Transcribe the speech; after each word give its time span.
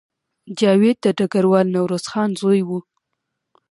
جاوید 0.59 0.97
د 1.01 1.07
ډګروال 1.17 1.67
نوروز 1.75 2.03
خان 2.11 2.29
زوی 2.41 2.61
و 2.67 2.69